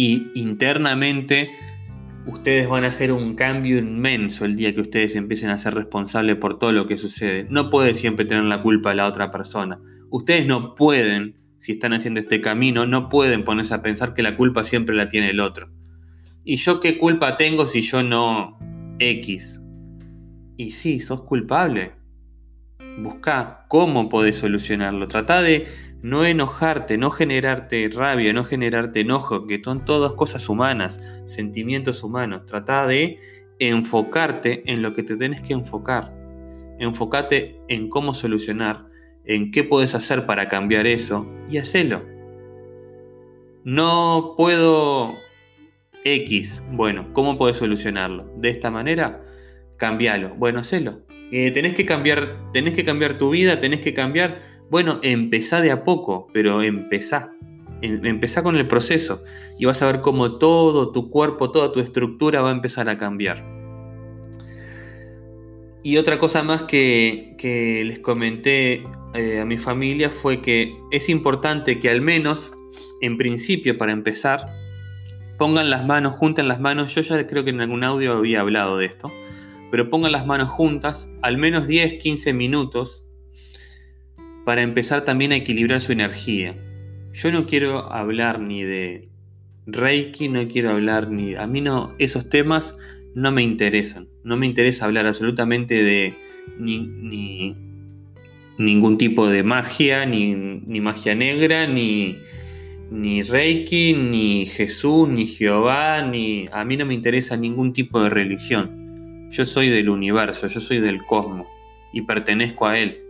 y 0.00 0.30
internamente 0.32 1.50
ustedes 2.24 2.66
van 2.66 2.84
a 2.84 2.88
hacer 2.88 3.12
un 3.12 3.34
cambio 3.34 3.76
inmenso 3.76 4.46
el 4.46 4.56
día 4.56 4.74
que 4.74 4.80
ustedes 4.80 5.14
empiecen 5.14 5.50
a 5.50 5.58
ser 5.58 5.74
responsables 5.74 6.36
por 6.36 6.58
todo 6.58 6.72
lo 6.72 6.86
que 6.86 6.96
sucede. 6.96 7.46
No 7.50 7.68
puede 7.68 7.92
siempre 7.92 8.24
tener 8.24 8.44
la 8.44 8.62
culpa 8.62 8.90
de 8.90 8.96
la 8.96 9.06
otra 9.06 9.30
persona. 9.30 9.78
Ustedes 10.08 10.46
no 10.46 10.74
pueden, 10.74 11.36
si 11.58 11.72
están 11.72 11.92
haciendo 11.92 12.18
este 12.18 12.40
camino, 12.40 12.86
no 12.86 13.10
pueden 13.10 13.44
ponerse 13.44 13.74
a 13.74 13.82
pensar 13.82 14.14
que 14.14 14.22
la 14.22 14.38
culpa 14.38 14.64
siempre 14.64 14.96
la 14.96 15.06
tiene 15.06 15.28
el 15.28 15.40
otro. 15.40 15.68
¿Y 16.44 16.56
yo 16.56 16.80
qué 16.80 16.96
culpa 16.96 17.36
tengo 17.36 17.66
si 17.66 17.82
yo 17.82 18.02
no 18.02 18.58
X? 19.00 19.60
Y 20.56 20.70
sí, 20.70 20.98
sos 20.98 21.24
culpable. 21.24 21.92
Busca 23.00 23.66
cómo 23.68 24.08
podés 24.08 24.36
solucionarlo. 24.36 25.08
Trata 25.08 25.42
de 25.42 25.66
no 26.02 26.24
enojarte, 26.24 26.96
no 26.96 27.10
generarte 27.10 27.88
rabia, 27.92 28.32
no 28.32 28.44
generarte 28.44 29.00
enojo, 29.00 29.46
que 29.46 29.60
son 29.62 29.84
todas 29.84 30.12
cosas 30.12 30.48
humanas, 30.48 31.02
sentimientos 31.26 32.02
humanos. 32.02 32.46
Trata 32.46 32.86
de 32.86 33.18
enfocarte 33.58 34.62
en 34.70 34.82
lo 34.82 34.94
que 34.94 35.02
te 35.02 35.16
tienes 35.16 35.42
que 35.42 35.52
enfocar. 35.52 36.12
Enfócate 36.78 37.60
en 37.68 37.90
cómo 37.90 38.14
solucionar, 38.14 38.86
en 39.26 39.50
qué 39.50 39.64
puedes 39.64 39.94
hacer 39.94 40.24
para 40.24 40.48
cambiar 40.48 40.86
eso 40.86 41.26
y 41.50 41.58
hacelo. 41.58 42.02
No 43.64 44.34
puedo 44.38 45.14
X. 46.04 46.62
Bueno, 46.72 47.12
¿cómo 47.12 47.36
puedes 47.36 47.58
solucionarlo? 47.58 48.24
De 48.36 48.48
esta 48.48 48.70
manera, 48.70 49.22
cambialo. 49.76 50.34
Bueno, 50.36 50.60
hacelo. 50.60 51.00
Eh, 51.30 51.50
tenés 51.50 51.74
que 51.74 51.84
cambiar, 51.84 52.50
tenés 52.52 52.74
que 52.74 52.84
cambiar 52.84 53.18
tu 53.18 53.30
vida, 53.30 53.60
tenés 53.60 53.80
que 53.80 53.94
cambiar 53.94 54.40
bueno, 54.70 55.00
empezá 55.02 55.60
de 55.60 55.72
a 55.72 55.84
poco, 55.84 56.28
pero 56.32 56.62
empezá. 56.62 57.32
Em, 57.82 58.04
empezá 58.04 58.42
con 58.42 58.56
el 58.56 58.66
proceso 58.66 59.22
y 59.58 59.64
vas 59.64 59.82
a 59.82 59.86
ver 59.86 60.00
cómo 60.00 60.38
todo 60.38 60.92
tu 60.92 61.10
cuerpo, 61.10 61.50
toda 61.50 61.72
tu 61.72 61.80
estructura 61.80 62.40
va 62.42 62.50
a 62.50 62.52
empezar 62.52 62.88
a 62.88 62.96
cambiar. 62.96 63.44
Y 65.82 65.96
otra 65.96 66.18
cosa 66.18 66.42
más 66.42 66.62
que, 66.64 67.34
les 67.86 67.98
comenté 68.00 68.84
eh, 69.14 69.40
a 69.40 69.44
mi 69.46 69.56
familia 69.56 70.10
fue 70.10 70.42
que 70.42 70.76
es 70.90 71.08
importante 71.08 71.78
que 71.78 71.88
al 71.88 72.02
menos, 72.02 72.52
en 73.00 73.16
principio, 73.16 73.78
para 73.78 73.92
empezar, 73.92 74.46
pongan 75.38 75.70
las 75.70 75.86
manos, 75.86 76.16
junten 76.16 76.48
las 76.48 76.60
manos. 76.60 76.94
Yo 76.94 77.00
ya 77.00 77.26
creo 77.26 77.44
que 77.44 77.50
en 77.50 77.62
algún 77.62 77.82
audio 77.82 78.12
había 78.12 78.40
hablado 78.40 78.76
de 78.76 78.86
esto, 78.86 79.10
pero 79.70 79.88
pongan 79.88 80.12
las 80.12 80.26
manos 80.26 80.50
juntas, 80.50 81.10
al 81.22 81.38
menos 81.38 81.66
10, 81.66 81.94
15 81.94 82.34
minutos 82.34 83.06
para 84.44 84.62
empezar 84.62 85.04
también 85.04 85.32
a 85.32 85.36
equilibrar 85.36 85.80
su 85.80 85.92
energía. 85.92 86.56
Yo 87.12 87.30
no 87.32 87.46
quiero 87.46 87.92
hablar 87.92 88.40
ni 88.40 88.62
de 88.62 89.08
Reiki, 89.66 90.28
no 90.28 90.46
quiero 90.48 90.70
hablar 90.70 91.10
ni... 91.10 91.34
A 91.34 91.46
mí 91.46 91.60
no, 91.60 91.94
esos 91.98 92.28
temas 92.28 92.76
no 93.14 93.32
me 93.32 93.42
interesan. 93.42 94.08
No 94.24 94.36
me 94.36 94.46
interesa 94.46 94.84
hablar 94.84 95.06
absolutamente 95.06 95.82
de 95.82 96.14
ni, 96.58 97.56
ningún 98.58 98.98
tipo 98.98 99.28
de 99.28 99.42
magia, 99.42 100.06
ni, 100.06 100.34
ni 100.34 100.80
magia 100.80 101.14
negra, 101.14 101.66
ni, 101.66 102.16
ni 102.90 103.22
Reiki, 103.22 103.94
ni 103.94 104.46
Jesús, 104.46 105.08
ni 105.08 105.26
Jehová, 105.26 106.02
ni... 106.02 106.46
A 106.52 106.64
mí 106.64 106.76
no 106.76 106.86
me 106.86 106.94
interesa 106.94 107.36
ningún 107.36 107.72
tipo 107.72 108.00
de 108.02 108.10
religión. 108.10 109.28
Yo 109.30 109.44
soy 109.44 109.68
del 109.68 109.88
universo, 109.88 110.46
yo 110.46 110.60
soy 110.60 110.80
del 110.80 111.04
cosmos 111.04 111.46
y 111.92 112.02
pertenezco 112.02 112.66
a 112.66 112.78
él 112.78 113.09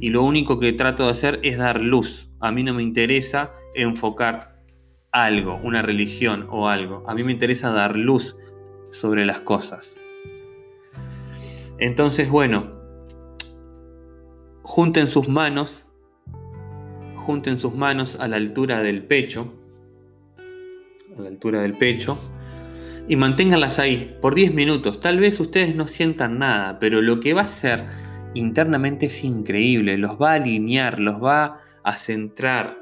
y 0.00 0.08
lo 0.08 0.22
único 0.22 0.58
que 0.58 0.72
trato 0.72 1.04
de 1.04 1.10
hacer 1.10 1.40
es 1.42 1.58
dar 1.58 1.82
luz. 1.82 2.30
A 2.40 2.50
mí 2.50 2.62
no 2.62 2.72
me 2.72 2.82
interesa 2.82 3.52
enfocar 3.74 4.56
algo, 5.12 5.60
una 5.62 5.82
religión 5.82 6.46
o 6.50 6.68
algo. 6.68 7.04
A 7.06 7.14
mí 7.14 7.22
me 7.22 7.32
interesa 7.32 7.70
dar 7.70 7.96
luz 7.96 8.36
sobre 8.90 9.26
las 9.26 9.40
cosas. 9.40 9.98
Entonces, 11.78 12.30
bueno, 12.30 12.72
junten 14.62 15.06
sus 15.06 15.28
manos, 15.28 15.86
junten 17.16 17.58
sus 17.58 17.76
manos 17.76 18.18
a 18.18 18.26
la 18.26 18.36
altura 18.36 18.82
del 18.82 19.04
pecho, 19.04 19.52
a 21.16 21.22
la 21.22 21.28
altura 21.28 21.60
del 21.60 21.76
pecho, 21.76 22.18
y 23.08 23.16
manténganlas 23.16 23.78
ahí 23.78 24.16
por 24.20 24.34
10 24.34 24.54
minutos. 24.54 25.00
Tal 25.00 25.18
vez 25.18 25.40
ustedes 25.40 25.74
no 25.74 25.86
sientan 25.86 26.38
nada, 26.38 26.78
pero 26.78 27.02
lo 27.02 27.20
que 27.20 27.34
va 27.34 27.42
a 27.42 27.48
ser 27.48 27.84
internamente 28.34 29.06
es 29.06 29.24
increíble, 29.24 29.98
los 29.98 30.20
va 30.20 30.32
a 30.32 30.34
alinear, 30.34 31.00
los 31.00 31.22
va 31.22 31.58
a 31.82 31.96
centrar, 31.96 32.76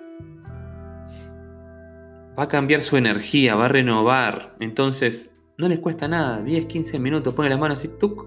va 2.38 2.44
a 2.44 2.48
cambiar 2.48 2.82
su 2.82 2.96
energía, 2.96 3.54
va 3.56 3.66
a 3.66 3.68
renovar. 3.68 4.54
Entonces, 4.60 5.30
no 5.56 5.68
les 5.68 5.78
cuesta 5.80 6.06
nada, 6.06 6.40
10, 6.42 6.66
15 6.66 6.98
minutos, 6.98 7.34
pone 7.34 7.48
la 7.48 7.56
mano 7.56 7.74
así, 7.74 7.88
tuk. 7.88 8.26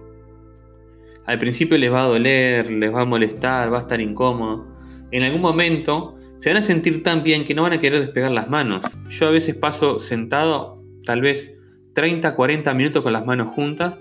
Al 1.25 1.39
principio 1.39 1.77
les 1.77 1.91
va 1.91 2.03
a 2.03 2.07
doler, 2.07 2.69
les 2.69 2.93
va 2.93 3.01
a 3.01 3.05
molestar, 3.05 3.71
va 3.71 3.77
a 3.77 3.81
estar 3.81 4.01
incómodo. 4.01 4.67
En 5.11 5.23
algún 5.23 5.41
momento 5.41 6.17
se 6.35 6.49
van 6.49 6.57
a 6.57 6.61
sentir 6.61 7.03
tan 7.03 7.23
bien 7.23 7.45
que 7.45 7.53
no 7.53 7.61
van 7.61 7.73
a 7.73 7.79
querer 7.79 7.99
despegar 7.99 8.31
las 8.31 8.49
manos. 8.49 8.85
Yo 9.09 9.27
a 9.27 9.31
veces 9.31 9.55
paso 9.55 9.99
sentado 9.99 10.83
tal 11.05 11.21
vez 11.21 11.53
30, 11.93 12.35
40 12.35 12.73
minutos 12.73 13.03
con 13.03 13.13
las 13.13 13.25
manos 13.25 13.49
juntas 13.49 13.97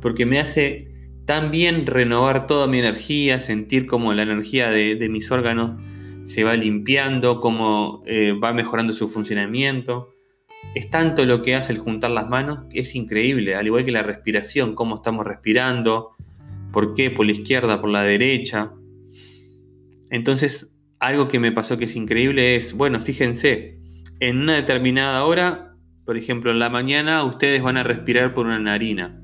porque 0.00 0.26
me 0.26 0.40
hace 0.40 0.91
tan 1.24 1.50
bien 1.50 1.86
renovar 1.86 2.46
toda 2.46 2.66
mi 2.66 2.78
energía, 2.78 3.40
sentir 3.40 3.86
como 3.86 4.12
la 4.12 4.22
energía 4.22 4.70
de, 4.70 5.08
mis 5.08 5.30
órganos 5.30 5.80
se 6.24 6.44
va 6.44 6.54
limpiando, 6.54 7.40
como 7.40 8.02
eh, 8.06 8.32
va 8.32 8.52
mejorando 8.52 8.92
su 8.92 9.08
funcionamiento. 9.08 10.10
Es 10.74 10.88
tanto 10.90 11.24
lo 11.24 11.42
que 11.42 11.54
hace 11.54 11.72
el 11.72 11.78
juntar 11.78 12.10
las 12.10 12.28
manos, 12.28 12.60
es 12.70 12.94
increíble, 12.94 13.54
al 13.54 13.66
igual 13.66 13.84
que 13.84 13.90
la 13.90 14.02
respiración, 14.02 14.74
cómo 14.74 14.96
estamos 14.96 15.26
respirando, 15.26 16.10
por 16.72 16.94
qué, 16.94 17.10
por 17.10 17.26
la 17.26 17.32
izquierda, 17.32 17.80
por 17.80 17.90
la 17.90 18.02
derecha. 18.02 18.72
Entonces, 20.10 20.76
algo 21.00 21.28
que 21.28 21.40
me 21.40 21.52
pasó 21.52 21.76
que 21.76 21.84
es 21.84 21.96
increíble 21.96 22.56
es, 22.56 22.74
bueno, 22.74 23.00
fíjense, 23.00 23.78
en 24.20 24.38
una 24.38 24.54
determinada 24.54 25.24
hora, 25.24 25.74
por 26.04 26.16
ejemplo, 26.16 26.52
en 26.52 26.60
la 26.60 26.70
mañana, 26.70 27.24
ustedes 27.24 27.62
van 27.62 27.76
a 27.76 27.82
respirar 27.82 28.34
por 28.34 28.46
una 28.46 28.58
narina 28.58 29.21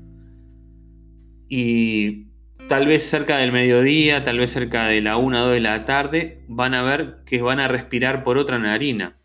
y 1.49 2.27
tal 2.67 2.85
vez 2.85 3.03
cerca 3.03 3.37
del 3.37 3.51
mediodía, 3.51 4.23
tal 4.23 4.37
vez 4.37 4.51
cerca 4.51 4.87
de 4.87 5.01
la 5.01 5.17
1 5.17 5.37
o 5.37 5.45
2 5.45 5.53
de 5.53 5.59
la 5.59 5.85
tarde, 5.85 6.43
van 6.47 6.75
a 6.75 6.83
ver 6.83 7.17
que 7.25 7.41
van 7.41 7.59
a 7.59 7.67
respirar 7.67 8.23
por 8.23 8.37
otra 8.37 8.59
narina. 8.59 9.17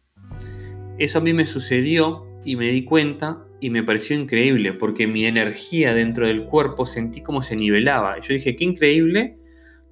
Eso 0.99 1.19
a 1.19 1.21
mí 1.21 1.33
me 1.35 1.45
sucedió 1.45 2.27
y 2.45 2.57
me 2.57 2.71
di 2.71 2.85
cuenta 2.85 3.45
y 3.61 3.71
me 3.71 3.83
pareció 3.83 4.19
increíble 4.19 4.73
porque 4.73 5.07
mi 5.07 5.27
energía 5.27 5.95
dentro 5.95 6.27
del 6.27 6.45
cuerpo 6.45 6.87
sentí 6.87 7.21
como 7.21 7.43
se 7.43 7.57
nivelaba. 7.57 8.19
Yo 8.21 8.35
dije, 8.35 8.57
qué 8.57 8.65
increíble 8.65 9.37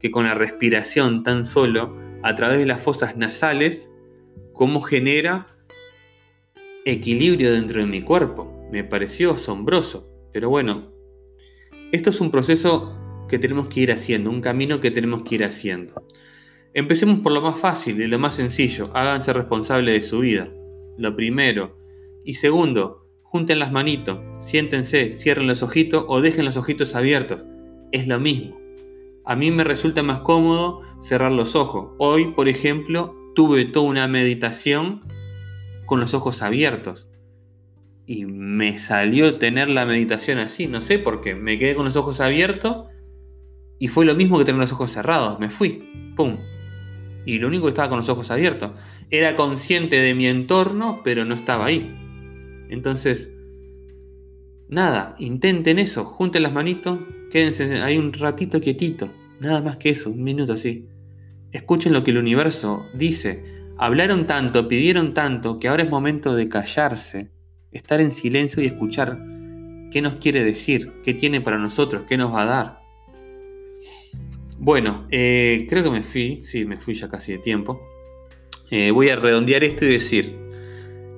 que 0.01 0.11
con 0.11 0.25
la 0.25 0.35
respiración 0.35 1.23
tan 1.23 1.45
solo 1.45 1.97
a 2.23 2.35
través 2.35 2.59
de 2.59 2.67
las 2.67 2.81
fosas 2.81 3.17
nasales, 3.17 3.91
cómo 4.53 4.81
genera 4.81 5.47
equilibrio 6.85 7.53
dentro 7.53 7.81
de 7.81 7.87
mi 7.87 8.03
cuerpo. 8.03 8.69
Me 8.71 8.85
pareció 8.85 9.33
asombroso. 9.33 10.09
Pero 10.33 10.49
bueno, 10.49 10.92
esto 11.93 12.09
es 12.09 12.23
un 12.23 12.31
proceso 12.31 12.97
que 13.29 13.39
tenemos 13.39 13.69
que 13.69 13.81
ir 13.81 13.93
haciendo, 13.93 14.31
un 14.31 14.41
camino 14.41 14.81
que 14.81 14.91
tenemos 14.91 15.23
que 15.23 15.35
ir 15.35 15.45
haciendo. 15.45 16.03
Empecemos 16.73 17.21
por 17.21 17.33
lo 17.33 17.43
más 17.43 17.61
fácil 17.61 18.01
y 18.01 18.07
lo 18.07 18.19
más 18.19 18.35
sencillo, 18.35 18.91
háganse 18.95 19.35
responsables 19.35 19.95
de 19.95 20.09
su 20.09 20.21
vida. 20.21 20.49
Lo 20.97 21.15
primero. 21.15 21.77
Y 22.25 22.35
segundo, 22.35 23.07
junten 23.23 23.59
las 23.59 23.73
manitos, 23.73 24.19
siéntense, 24.41 25.11
cierren 25.11 25.47
los 25.47 25.63
ojitos 25.63 26.07
o 26.09 26.23
dejen 26.23 26.47
los 26.47 26.57
ojitos 26.57 26.95
abiertos. 26.95 27.45
Es 27.93 28.07
lo 28.07 28.19
mismo. 28.19 28.59
A 29.27 29.37
mí 29.37 29.51
me 29.51 29.63
resulta 29.63 30.03
más 30.03 30.23
cómodo 30.23 30.81
cerrar 31.03 31.33
los 31.33 31.55
ojos. 31.55 31.91
Hoy, 31.99 32.33
por 32.33 32.49
ejemplo, 32.49 33.15
tuve 33.35 33.67
toda 33.67 33.87
una 33.87 34.09
meditación 34.09 35.01
con 35.85 36.01
los 36.01 36.15
ojos 36.15 36.41
abiertos 36.41 37.12
y 38.13 38.27
me 38.27 38.77
salió 38.77 39.39
tener 39.39 39.71
la 39.71 39.87
meditación 39.87 40.39
así, 40.39 40.67
no 40.67 40.83
sé 40.83 40.99
por 40.99 41.23
qué, 41.23 41.35
me 41.35 41.57
quedé 41.57 41.75
con 41.75 41.87
los 41.87 41.97
ojos 41.97 42.21
abiertos 42.21 42.89
y 43.79 43.89
fue 43.89 44.05
lo 44.05 44.15
mismo 44.15 44.37
que 44.37 44.45
tener 44.45 44.61
los 44.61 44.73
ojos 44.73 44.91
cerrados, 44.91 45.41
me 45.41 45.49
fui, 45.49 46.13
¡pum! 46.15 46.37
Y 47.25 47.39
lo 47.39 47.49
único 47.49 47.65
que 47.65 47.71
estaba 47.71 47.89
con 47.89 47.99
los 47.99 48.11
ojos 48.11 48.31
abiertos. 48.31 48.73
Era 49.11 49.35
consciente 49.35 49.97
de 49.97 50.15
mi 50.15 50.27
entorno, 50.27 51.01
pero 51.05 51.25
no 51.25 51.35
estaba 51.35 51.67
ahí. 51.67 51.95
Entonces, 52.69 53.31
nada, 54.69 55.15
intenten 55.19 55.79
eso, 55.79 56.05
junten 56.05 56.43
las 56.43 56.53
manitos, 56.53 56.99
quédense 57.31 57.81
ahí 57.81 57.97
un 57.97 58.13
ratito 58.13 58.61
quietito, 58.61 59.09
nada 59.41 59.63
más 59.63 59.79
que 59.79 59.91
eso, 59.91 60.11
un 60.11 60.23
minuto 60.23 60.53
así. 60.53 60.85
Escuchen 61.53 61.95
lo 61.95 62.05
que 62.05 62.11
el 62.11 62.19
universo 62.19 62.85
dice. 62.93 63.43
Hablaron 63.79 64.27
tanto, 64.27 64.69
pidieron 64.69 65.15
tanto, 65.15 65.59
que 65.59 65.69
ahora 65.69 65.85
es 65.85 65.91
momento 65.91 66.35
de 66.35 66.49
callarse 66.51 67.31
estar 67.73 68.01
en 68.01 68.11
silencio 68.11 68.63
y 68.63 68.67
escuchar 68.67 69.19
qué 69.91 70.01
nos 70.01 70.17
quiere 70.17 70.45
decir, 70.45 70.93
qué 71.05 71.15
tiene 71.15 71.41
para 71.41 71.59
nosotros, 71.59 72.05
qué 72.09 72.17
nos 72.17 72.33
va 72.33 72.43
a 72.43 72.47
dar. 72.47 72.83
Bueno, 74.59 75.07
eh, 75.11 75.67
creo 75.69 75.83
que 75.83 75.91
me 75.91 76.03
fui, 76.03 76.41
sí, 76.43 76.65
me 76.65 76.77
fui 76.77 76.95
ya 76.95 77.09
casi 77.09 77.33
de 77.33 77.39
tiempo. 77.39 77.81
Eh, 78.71 78.91
voy 78.91 79.09
a 79.11 79.17
redondear 79.17 79.65
esto 79.65 79.85
y 79.85 79.89
decir 79.89 80.39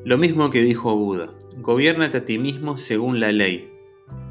lo 0.05 0.19
mismo 0.19 0.51
que 0.51 0.63
dijo 0.63 0.95
Buda, 0.97 1.33
gobiernate 1.59 2.19
a 2.19 2.25
ti 2.25 2.39
mismo 2.39 2.77
según 2.77 3.21
la 3.21 3.33
ley. 3.33 3.71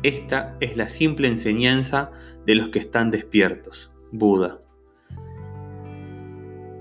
Esta 0.04 0.58
es 0.60 0.78
la 0.78 0.90
simple 0.90 1.28
enseñanza 1.28 2.12
de 2.46 2.56
los 2.56 2.70
que 2.70 2.80
están 2.80 3.12
despiertos. 3.12 3.92
Buda. 4.12 4.60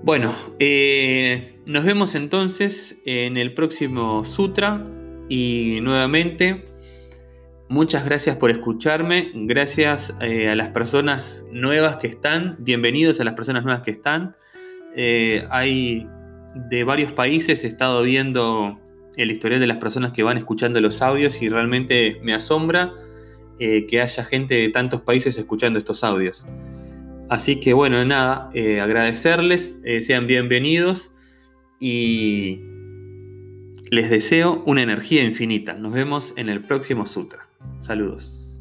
Bueno, 0.02 0.34
eh, 0.58 1.60
nos 1.64 1.84
vemos 1.84 2.14
entonces 2.14 3.00
en 3.06 3.36
el 3.36 3.54
próximo 3.54 4.24
sutra 4.24 4.84
y 5.28 5.80
nuevamente, 5.82 6.64
muchas 7.68 8.04
gracias 8.04 8.36
por 8.36 8.50
escucharme, 8.50 9.30
gracias 9.34 10.14
eh, 10.20 10.48
a 10.48 10.54
las 10.54 10.68
personas 10.68 11.46
nuevas 11.50 11.96
que 11.96 12.08
están, 12.08 12.56
bienvenidos 12.58 13.20
a 13.20 13.24
las 13.24 13.34
personas 13.34 13.64
nuevas 13.64 13.82
que 13.82 13.92
están. 13.92 14.36
Eh, 14.94 15.46
hay 15.50 16.06
de 16.54 16.84
varios 16.84 17.12
países, 17.12 17.64
he 17.64 17.68
estado 17.68 18.02
viendo 18.02 18.78
el 19.16 19.30
historial 19.30 19.60
de 19.60 19.66
las 19.66 19.78
personas 19.78 20.12
que 20.12 20.22
van 20.22 20.38
escuchando 20.38 20.80
los 20.80 21.00
audios 21.02 21.40
y 21.40 21.48
realmente 21.48 22.18
me 22.22 22.34
asombra 22.34 22.92
eh, 23.58 23.86
que 23.86 24.00
haya 24.00 24.24
gente 24.24 24.54
de 24.54 24.68
tantos 24.68 25.00
países 25.00 25.38
escuchando 25.38 25.78
estos 25.78 26.04
audios. 26.04 26.46
Así 27.30 27.58
que 27.58 27.72
bueno, 27.72 28.04
nada, 28.04 28.50
agradecerles, 28.82 29.80
sean 30.00 30.26
bienvenidos 30.26 31.14
y 31.80 32.71
les 33.92 34.08
deseo 34.08 34.62
una 34.64 34.80
energía 34.80 35.22
infinita. 35.22 35.74
Nos 35.74 35.92
vemos 35.92 36.32
en 36.38 36.48
el 36.48 36.64
próximo 36.64 37.04
sutra. 37.04 37.46
Saludos. 37.78 38.51